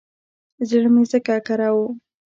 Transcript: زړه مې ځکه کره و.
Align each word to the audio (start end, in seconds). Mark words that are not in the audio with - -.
زړه 0.69 0.89
مې 0.93 1.03
ځکه 1.11 1.33
کره 1.47 1.69
و. 1.75 1.77